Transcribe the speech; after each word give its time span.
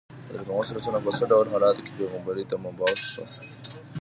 حضرت 0.29 0.83
محمد 0.87 1.01
په 1.05 1.11
څه 1.17 1.23
ډول 1.31 1.45
حالاتو 1.53 1.81
کې 1.85 1.93
پیغمبرۍ 1.99 2.43
ته 2.49 2.55
مبعوث 2.65 3.01
شو. 3.13 3.23